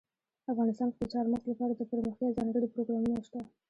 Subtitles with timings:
[0.51, 3.39] افغانستان کې د چار مغز لپاره دپرمختیا ځانګړي پروګرامونه شته.